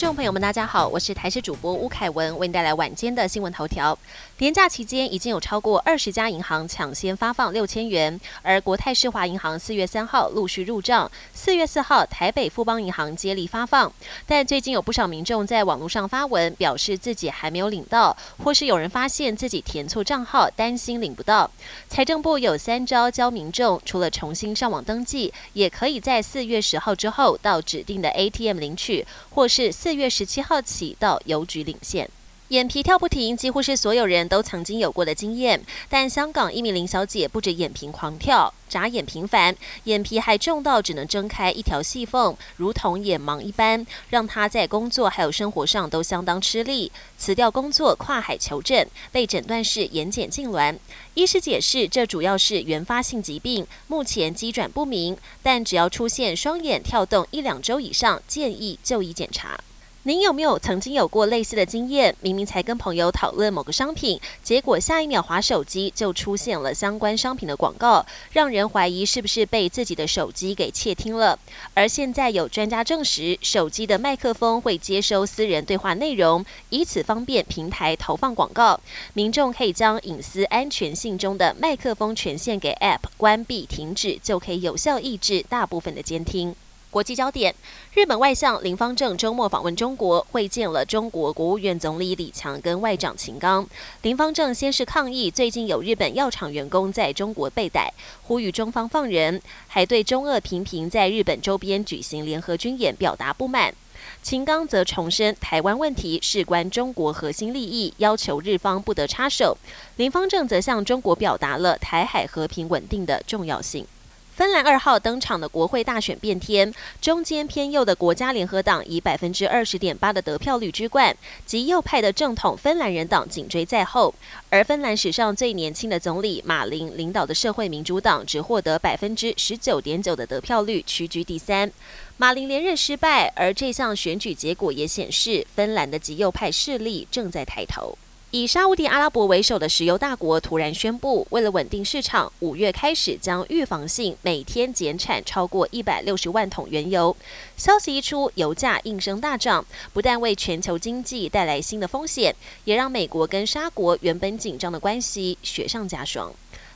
[0.00, 3.96] 众朋友们，大家好，我是台视主播吴凯文，为您带来晚间的新闻头条。
[4.38, 13.92] 年假期间，已经有超过二十家银行抢先发放六千元，而国泰世华银行四月三号陆续入账，四月四号台北富邦银行接力发放。
[14.26, 21.50] 但最近有不少民众在网络上发文，表示自己还没有领到，或是有人发现自己填错账号，担心领不到。
[21.90, 32.08] 财政部有三招教民众，除了重新上网登记，也可以在四月十号之后到指定的 ATM 领取，或是四四月十七号起到邮局领现。
[32.50, 35.60] 眼皮跳不停，几乎是所有人都曾经有过的经验。
[35.88, 46.92] 但香港一名林小姐不止眼皮狂跳，眨眼频繁，眼皮还重到只能睁开一条细缝，如同眼盲一般，让她在工作还有生活上都相当吃力。
[47.18, 50.76] 辞掉工作，跨海求诊，被诊断是眼睑痉挛。
[51.14, 59.58] 医师解释，这主要是原发性疾病，目前机转不明，但只要出现双眼跳动一两周以上，建议就医检查。
[60.04, 62.16] 您有没有曾经有过类似的经验？
[62.22, 71.38] 明明才跟朋友讨论某个商品，结果下一秒划手机就出现了相关商品的广告，让人怀疑是不是被自己的手机给窃听了。
[71.74, 78.80] 而现在有专家证实，手机的麦克风会接收私人对话内容，以此方便平台投放广告。
[79.12, 86.56] 民众可以将隐私安全性中的麦克风权限给 App 关闭停止，就可以有效抑制大部分的监听。
[86.90, 87.54] 国际焦点：
[87.94, 93.64] 日本外相林方正周末访问中国，会见了中国国务院总理李强跟外长秦刚。
[94.02, 97.92] 林方正先是抗议最近有日本药厂员工在中国被逮，
[98.24, 103.72] 呼吁中方放人，还对中俄频频在日本周边举行联合军演表达不满。
[104.20, 109.56] 秦刚则重申台湾问题事关中国核心利益，要求日方不得插手。
[109.96, 113.86] 林方正则向中国表达了台海和平稳定的重要性。
[114.34, 121.14] 芬兰二号登场的国会大选变天，中间偏右的国家联合党以百分之二十点八的得票率居冠，
[121.44, 124.14] 极右派的正统芬兰人党紧追在后。
[124.48, 131.70] 而芬兰史上最年轻的总理马林领导的社会民主党只获得百分之十九点九的得票率，屈居第三。
[132.16, 137.98] 马林连任失败，而这项选举结果也显示，芬兰的极右派势力正在抬头。
[138.32, 147.16] 以沙地阿拉伯为首的石油大国突然宣布，为了稳定市场，五月开始将预防性每天减产超过一百六十万桶原油。
[147.56, 152.32] 消息一出，油价应声大涨，不但为全球经济带来新的风险，
[152.64, 156.32] 也让美国跟沙国原本紧张的关系雪上加霜。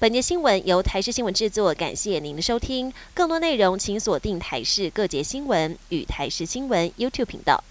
[0.00, 2.92] 本节新闻由台视新闻制作，感谢您的收听。
[3.14, 7.62] 更多内容请锁定台视各节新闻与台视新闻 YouTube 频道。